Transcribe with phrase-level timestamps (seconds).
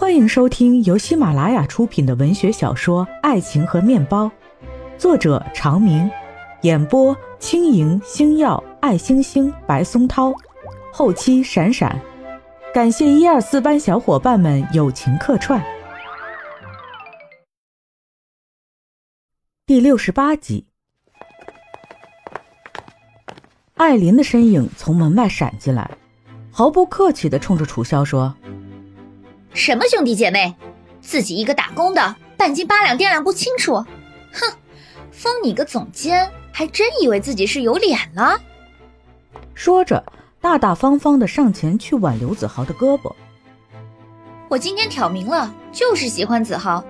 [0.00, 4.24] 欢迎收听由喜马拉雅出品的文学小说《爱情和面包》，
[4.96, 6.10] 作者长明，
[6.62, 10.32] 演播轻盈、星耀、爱星星、白松涛，
[10.90, 12.00] 后期闪闪，
[12.72, 15.62] 感谢一二四班小伙伴们友情客串。
[19.66, 20.64] 第六十八集，
[23.74, 25.90] 艾琳的身影从门外闪进来，
[26.50, 28.34] 毫不客气的冲着楚萧说。
[29.52, 30.54] 什么兄弟姐妹，
[31.00, 33.74] 自己一个打工的，半斤八两掂量不清楚，
[34.32, 34.52] 哼！
[35.10, 38.40] 封你个总监，还真以为自己是有脸了？
[39.54, 40.02] 说着，
[40.40, 43.12] 大大方方的上前去挽刘子豪的胳膊。
[44.48, 46.82] 我今天挑明了，就是喜欢子豪，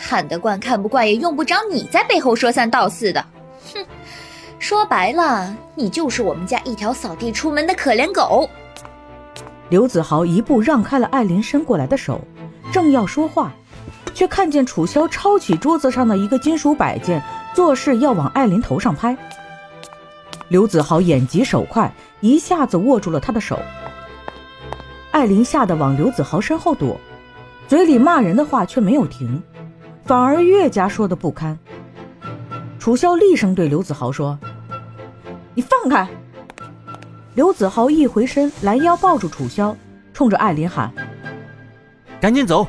[0.00, 3.24] 看得惯看不惯也用不着你在背后说三道四的。
[3.74, 3.84] 哼！
[4.58, 8.48] 说白了，你就是我们家一条扫地出门的可怜狗。
[9.68, 12.20] 刘子豪一步让开了艾琳伸过来的手，
[12.72, 13.52] 正要说话，
[14.14, 17.20] 却看见楚萧抄起桌子上的一个金属摆件，
[17.52, 19.16] 作势要往艾琳头上拍。
[20.48, 23.58] 刘子豪眼疾手快，一下子握住了他的手。
[25.10, 27.00] 艾琳吓得往刘子豪身后躲，
[27.66, 29.42] 嘴里骂人的话却没有停，
[30.04, 31.58] 反而越加说的不堪。
[32.78, 34.38] 楚萧厉声对刘子豪说
[35.54, 36.08] ：“你放开！”
[37.36, 39.76] 刘子豪一回身，拦腰抱住楚萧，
[40.14, 40.90] 冲着艾琳喊
[42.18, 42.66] ：“赶紧走！”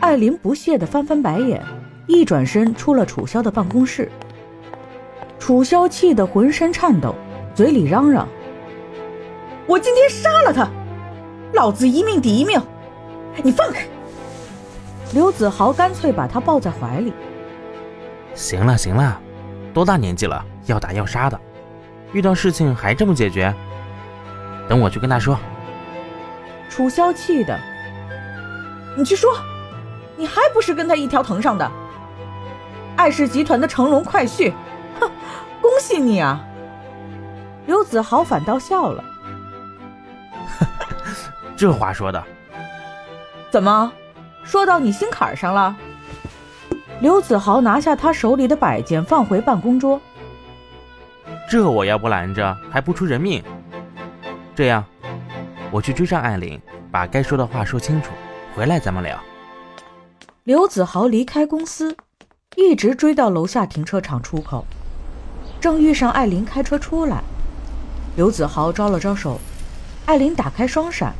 [0.00, 1.62] 艾琳不屑地翻翻白眼，
[2.08, 4.10] 一转身出了楚萧的办公室。
[5.38, 7.14] 楚萧气得浑身颤抖，
[7.54, 8.26] 嘴里嚷嚷
[9.68, 10.68] ：“我今天杀了他，
[11.52, 12.60] 老子一命抵一命，
[13.44, 13.86] 你放开！”
[15.14, 17.12] 刘子豪干脆把他抱在怀里
[18.34, 19.20] ：“行了行了，
[19.72, 21.40] 多大年纪了，要打要杀的。”
[22.12, 23.54] 遇到事情还这么解决？
[24.68, 25.38] 等我去跟他说。
[26.68, 27.58] 楚萧气的，
[28.96, 29.30] 你去说，
[30.16, 31.70] 你还不是跟他一条藤上的？
[32.96, 34.52] 艾氏集团的乘龙快婿，
[35.00, 35.10] 哼，
[35.60, 36.44] 恭喜你啊！
[37.66, 39.04] 刘子豪反倒笑了，
[41.56, 42.22] 这话说的，
[43.50, 43.92] 怎么
[44.42, 45.76] 说到你心坎上了？
[47.00, 50.00] 刘子豪拿下他手里的摆件，放回办公桌。
[51.50, 53.42] 这我要不拦着，还不出人命。
[54.54, 54.84] 这样，
[55.70, 56.60] 我去追上艾琳，
[56.90, 58.10] 把该说的话说清楚，
[58.54, 59.18] 回来咱们聊。
[60.44, 61.96] 刘子豪离开公司，
[62.54, 64.66] 一直追到楼下停车场出口，
[65.58, 67.22] 正遇上艾琳开车出来。
[68.14, 69.40] 刘子豪招了招手，
[70.04, 71.14] 艾琳打开双闪，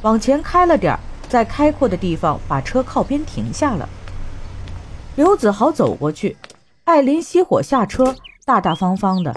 [0.00, 3.86] 往前开了点儿，在开阔的地方把车靠边停下了。
[5.16, 6.38] 刘子豪走过去，
[6.84, 8.16] 艾琳熄火下车，
[8.46, 9.34] 大大方方的。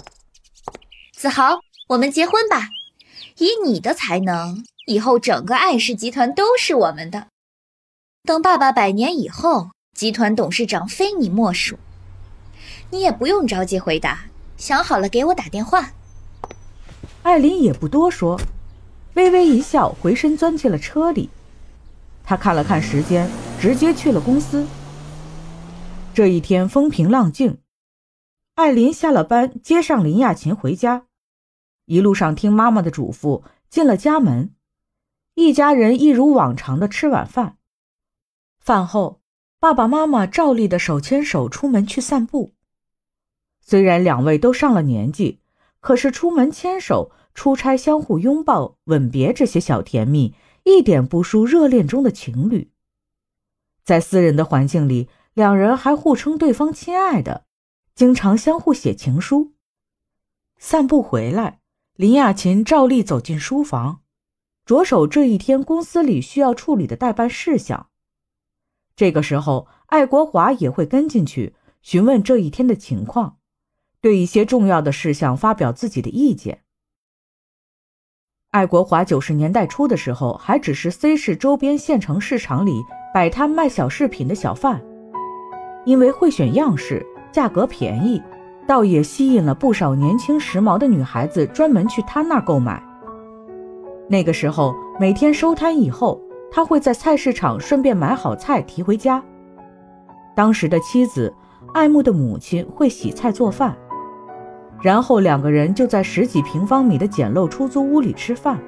[1.18, 2.70] 子豪，我们结婚吧！
[3.40, 7.30] 以你的才能，以后整个艾氏集团都是我们的。
[8.22, 11.80] 等爸爸百年以后，集团董事长非你莫属。
[12.92, 14.26] 你也不用着急回答，
[14.58, 15.94] 想好了给我打电话。
[17.24, 18.40] 艾琳也不多说，
[19.16, 21.32] 微微一笑，回身钻进了车里。
[22.24, 23.28] 他看了看时间，
[23.60, 24.68] 直接去了公司。
[26.14, 27.58] 这一天风平浪静，
[28.54, 31.07] 艾琳下了班，接上林亚琴回家。
[31.88, 34.54] 一路上听妈妈的嘱咐，进了家门，
[35.36, 37.58] 一家人一如往常的吃晚饭。
[38.60, 39.22] 饭后，
[39.58, 42.52] 爸爸妈妈照例的手牵手出门去散步。
[43.62, 45.40] 虽然两位都上了年纪，
[45.80, 52.70] 可是出门牵手、出差相互拥抱、吻别这些小甜蜜，一点不输热恋中的情侣。
[53.86, 57.46] 在私人的环境里，两人还互称对方亲爱的，
[57.96, 59.54] 经常相互写情书。
[60.58, 61.62] 散步回来。
[61.98, 64.02] 林亚琴照例走进书房，
[64.68, 67.90] 着手这一天公司里需要处理的代办事项。
[68.96, 73.38] 这个时候，爱国华也会跟进去询问这一天的情况，
[74.00, 76.62] 对一些重要的事项发表自己的意见。
[78.52, 82.80] 爱国华九十年代初的时候，还只是 C 市周边县城市场里
[83.12, 84.86] 摆摊卖小饰品的小贩，
[85.84, 88.22] 因为会选样式，价格便宜。
[88.68, 92.84] 倒也吸引了不少年轻时髦的女孩子专门去他那儿购买。
[94.10, 96.22] 那个时候，每天收摊以后，
[96.52, 99.24] 他会在菜市场顺便买好菜提回家。
[100.36, 101.34] 当时的妻子
[101.74, 103.76] 爱慕的母亲会洗菜做饭，
[104.82, 108.60] 然后两个人就在十几平方米的简陋出租屋里吃饭。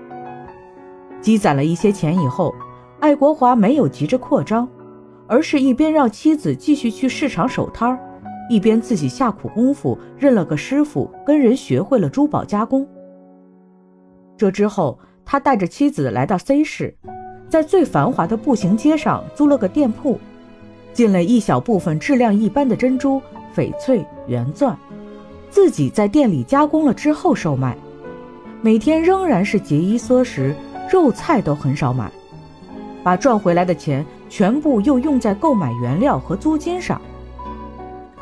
[1.22, 2.56] 积攒了一些钱以后，
[3.00, 4.68] 爱国华没有急着扩张，
[5.28, 8.00] 而是一边让妻子继续去市场守摊儿。
[8.50, 12.86] 一边自己下苦功夫认了个师傅，跟人学会了珠宝加工。
[14.36, 16.94] 这之后，他带着妻子来到 C 市，
[17.48, 20.19] 在最繁华的步行街上租了个店铺，
[20.94, 23.22] 进了一小部分质量一般的珍珠、
[23.56, 24.75] 翡翠、原钻，
[25.51, 27.78] 自己在店里加工了之后售卖。
[28.62, 30.56] 每天仍然是节衣缩食，
[30.92, 32.12] 肉菜都很少买，
[33.04, 37.00] 把赚回来的钱全部又用在购买原料和租金上。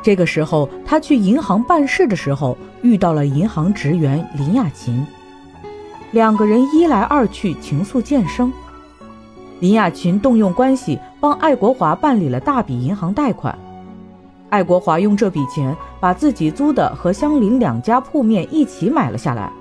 [0.03, 5.05] 这个时候，他去银行办事的时候，遇到了银行职员林亚琴，
[6.11, 8.51] 两个人一来二去，情愫渐生。
[9.59, 13.57] 林亚琴动用关系帮爱国华办理了大笔银行贷款，
[14.49, 19.51] 爱国华用这笔钱把自己租的和相邻两家铺面一起买了下来，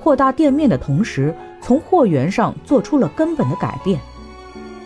[0.00, 4.00] 扩大店面的同时，从货源上做出了根本的改变。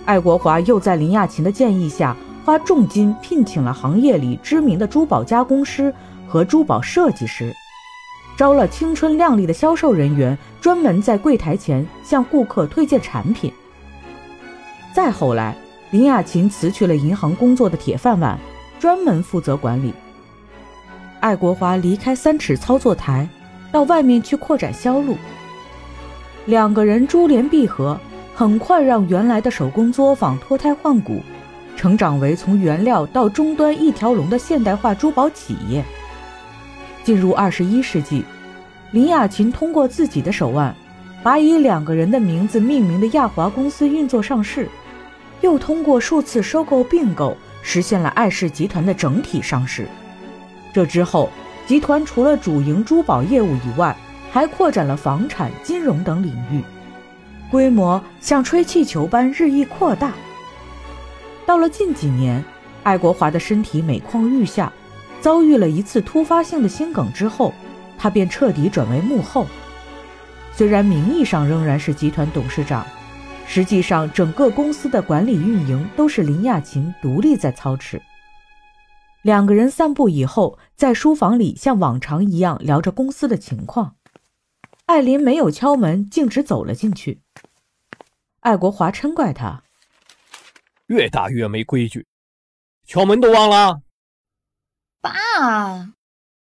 [0.06, 5.92] 爱国华又在林亚琴的建议下，花重金聘请了行业里知名的珠宝加工师
[6.26, 7.54] 和珠宝设计师，
[8.37, 13.52] 招了青春靓丽的销售人员，专门在柜台前向顾客推荐产品。
[14.94, 15.54] 再后来，
[15.90, 18.38] 林亚琴辞去了银行工作的铁饭碗，
[18.78, 19.93] 专门负责管理。
[21.20, 23.28] 爱国华离开三尺操作台，
[23.70, 25.16] 到外面去扩展销路。
[26.46, 28.00] 两个人珠联璧合，
[28.34, 31.20] 很快让原来的手工作坊脱胎换骨，
[31.81, 35.82] 成长为从原料到终端一条龙的现代化珠宝企业。
[37.03, 38.23] 进入二十一世纪，
[38.91, 40.77] 林亚琴通过自己的手腕，
[41.23, 44.69] 把以两个人的名字命名的亚华公司运作上市。
[45.41, 49.88] 又通过数次收购并购，实现了爱氏集团的整体上市。
[50.75, 51.31] 这之后，
[51.67, 53.97] 集团除了主营珠宝业务以外，
[54.31, 56.62] 还扩展了房产、金融等领域，
[57.50, 60.12] 规模像吹气球般日益扩大。
[61.50, 62.44] 到了近几年，
[62.85, 64.73] 爱国华的身体每况愈下，
[65.20, 67.52] 遭遇了一次突发性的心梗之后，
[67.99, 69.49] 他便彻底转为幕后。
[70.52, 72.87] 虽然名义上仍然是集团董事长。
[73.49, 78.00] 实际上，整个公司的管理运营都是林亚琴独立在操持。
[79.23, 83.96] 两个人散步以后，在书房里像往常一样聊着公司的情况。
[84.87, 87.23] 艾琳没有敲门，径直走了进去。
[88.38, 89.64] 爱国华嗔怪他
[90.90, 92.04] ：“越打越没规矩，
[92.84, 93.81] 敲门都忘了。”
[95.00, 95.92] 爸，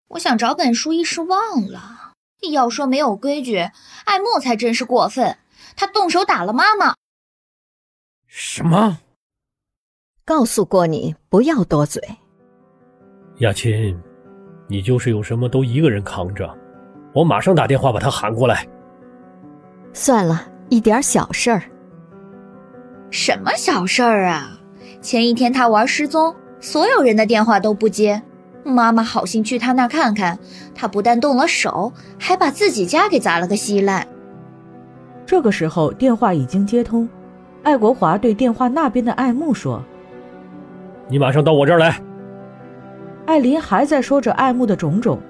[0.08, 2.12] 我想找本书，一时忘了。
[2.52, 3.56] 要说没有规矩，
[4.04, 5.38] 爱慕才真是过分。
[5.76, 6.94] 他动手打了妈妈。
[8.26, 8.98] 什么？
[10.26, 12.02] 告诉过你不要多嘴。
[13.38, 13.98] 雅琴，
[14.68, 16.54] 你就是有什么都一个人扛着，
[17.14, 18.68] 我马上打电话把他喊过来。
[19.94, 21.62] 算了一点小事儿。
[23.14, 24.58] 什么小事儿啊？
[25.00, 28.20] 前一天他玩失踪，所有人的电话都不接，
[28.64, 30.36] 妈妈好心去他那看看，
[30.74, 34.04] 他不但动了手，还把自己家给砸了个稀烂。
[35.24, 37.08] 这个时候，电话已经接通。
[37.62, 39.80] 爱国华对电话那边的爱慕说
[41.06, 42.00] ：“你马上到我这儿来。”
[43.26, 45.20] 艾琳还在说着爱慕的种种，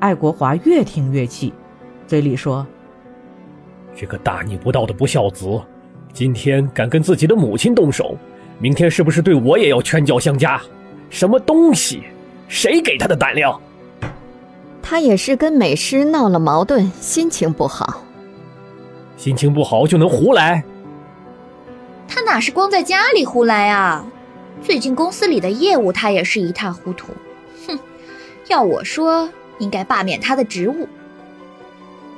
[0.00, 1.54] 爱国华越听越气，
[2.04, 2.66] 嘴里说
[3.94, 5.46] ：“这个大逆不道的不孝子，
[6.18, 8.16] 今天敢跟自己的母亲动手，
[8.58, 10.60] 明天是不是对我也要拳脚相加？
[11.10, 12.02] 什么东西？
[12.48, 13.56] 谁给他的胆量？”
[14.82, 18.02] 他也是跟美师闹了矛盾，心情不好。
[19.16, 20.64] 心情不好就能胡来？
[22.08, 24.04] 他哪是光在家里胡来啊？
[24.60, 27.12] 最近公司里的业务他也是一塌糊涂。
[27.68, 27.78] 哼，
[28.48, 30.88] 要我说，应该罢免他的职务。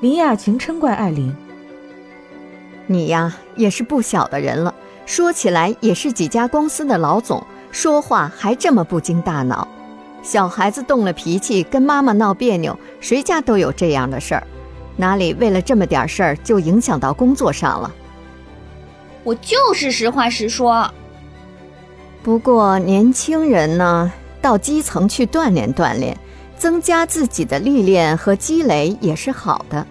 [0.00, 1.30] 林雅琴嗔怪艾琳
[2.90, 4.74] ：“你呀，也是不小的人了，
[5.06, 9.68] 说起来也是几家公司的老总，说话还这么不经大脑。
[10.24, 14.42] 小孩子动了脾气，跟妈妈闹别扭，谁家都有这样的事儿。”
[14.98, 17.94] 哪里为了这么点事儿就影响到工作上了？
[19.22, 20.92] 我就是实话实说。
[22.24, 26.18] 不过年轻人呢，到基层去锻炼锻炼，
[26.58, 29.86] 增加自己的历练和积累也是好的。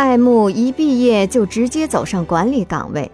[0.00, 3.12] 爱慕一毕业就直接走上管理岗位，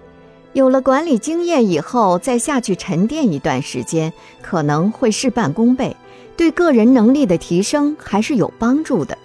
[0.52, 5.96] 有了管理经验以后，再下去沉淀一段时间，可能会事半功倍，
[6.36, 9.18] 对个人能力的提升还是有帮助的。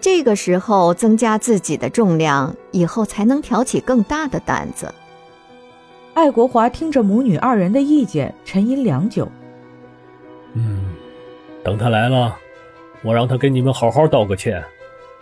[0.00, 4.90] 这个时候增加自己的重量，以后才能挑起更大的担子。
[6.14, 9.30] 爱国华听着母女二人的意见，沉吟良久。
[10.54, 10.94] 嗯，
[11.62, 12.34] 等他来了，
[13.02, 14.64] 我让他跟你们好好道个歉。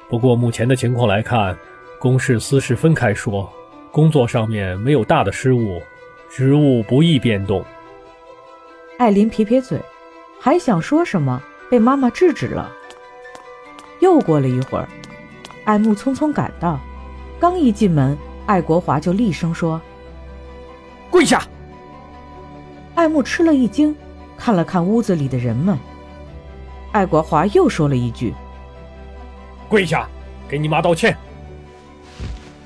[0.09, 1.57] 不过目前的情况来看，
[1.99, 3.50] 公事私事分开说，
[3.93, 5.83] 工作上面没有大的失误，
[6.31, 7.62] 职务不易变动。
[8.99, 9.79] 艾琳撇撇嘴，
[10.41, 12.73] 还想说什么，被妈妈制止了。
[14.00, 14.88] 又过了一会儿，
[15.65, 16.81] 爱慕匆匆赶到，
[17.38, 19.79] 刚一进门，爱国华就厉声说
[21.11, 21.43] ：“跪下！
[22.95, 23.95] 爱慕吃了一惊，
[24.38, 25.79] 看了看屋子里的人们。
[26.93, 28.35] 爱国华又说了一句
[29.69, 30.09] ：“跪下，
[30.49, 31.17] 给你妈道歉。”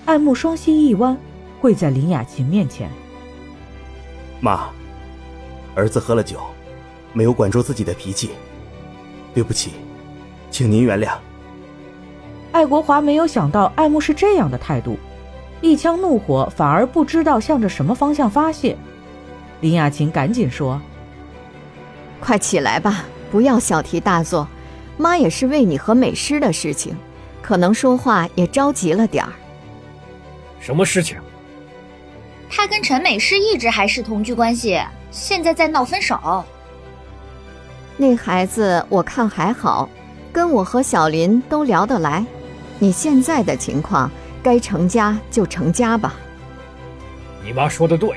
[0.07, 1.17] 爱慕双膝一弯，
[1.61, 2.91] 跪在林雅琴面前
[4.41, 4.69] ：“妈，
[5.75, 6.41] 儿子喝了酒，
[7.13, 8.31] 没有管住自己的脾气，
[9.35, 9.73] 对不起，
[10.51, 11.13] 请您原谅。”
[12.53, 14.99] 爱国华没有想到爱慕是这样的态度，
[15.61, 18.77] 一腔怒火反而不知道向着什么方向发泄。
[19.61, 20.81] 林雅琴赶紧说
[22.21, 24.47] ：“快起来吧，不要小题大做。
[24.97, 26.97] 妈也是为你和美诗的事情，
[27.41, 29.33] 可能说话也着急了点儿。
[30.61, 31.19] 什么事情？
[32.49, 34.81] 他跟陈美诗一直还是同居关系，
[35.11, 36.45] 现在在闹分手。
[37.97, 39.89] 那孩子我看还好，
[40.33, 42.25] 跟我和小林都聊得来。”
[42.79, 44.11] 你现在的情况，
[44.43, 46.15] 该成家就成家吧。
[47.45, 48.17] 你妈说的对，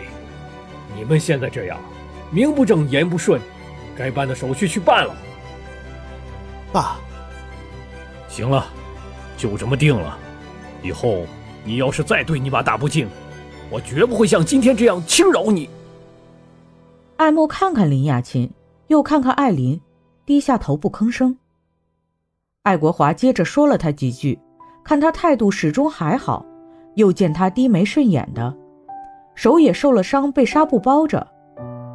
[0.96, 1.77] 你们现在这样，
[2.32, 3.39] 名不正言不顺，
[3.96, 5.15] 该办的手续去办了。
[6.75, 6.98] 爸，
[8.27, 8.65] 行了，
[9.38, 10.17] 就这么定了。
[10.84, 11.25] 以后
[11.63, 13.08] 你要是再对你爸大不敬，
[13.70, 15.70] 我绝不会像今天这样轻饶你。
[17.15, 18.51] 爱慕看看林雅琴，
[18.88, 19.79] 又看看艾琳，
[20.25, 21.38] 低下头不吭声。
[22.63, 24.38] 艾国华接着说了他几句。
[24.84, 26.46] 看他态度始终还好，
[26.96, 28.53] 又见他低眉顺眼的，
[29.34, 31.25] 手也受了伤，被纱布包着，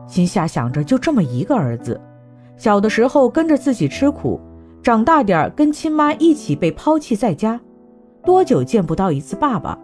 [0.09, 2.01] 心下想着就这么一个儿子，
[2.57, 4.41] 小的时候跟着自己吃苦，
[4.83, 7.61] 长大点跟亲妈一起被抛弃在家，
[8.25, 9.79] 多久见不到一次爸爸，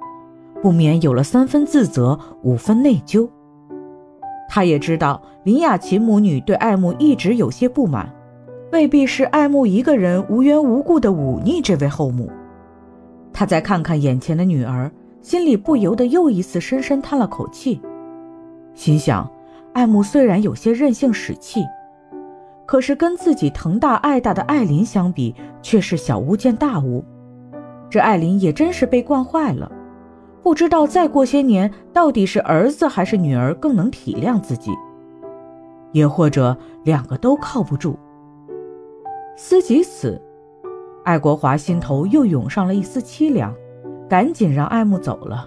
[0.62, 3.29] 不免有了三分自责，五分内疚。
[4.49, 8.11] 他也知道林雅琴母女对爱慕一直有些不满，
[8.73, 12.31] 未必是爱慕一个人无缘无故的忤逆这位后母。
[13.35, 17.83] 他再看看眼前的女儿，心里不由得又一次深深叹了口气，
[18.73, 19.31] 心想：
[19.75, 21.62] 爱慕虽然有些任性使气，
[22.67, 27.05] 可是跟自己疼大爱大的艾琳相比，却是小巫见大巫。
[27.89, 29.71] 这艾琳也真是被惯坏了，
[30.43, 34.73] 不知道再过些年，到底是儿子还是女儿更能体谅自己，
[35.93, 37.97] 也或者两个都靠不住。
[39.37, 40.21] 思及此。
[41.05, 43.55] 爱国华心头又涌上了一丝凄凉，
[44.09, 45.47] 赶紧让爱慕走了。